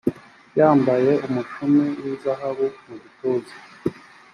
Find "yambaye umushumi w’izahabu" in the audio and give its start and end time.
0.59-2.65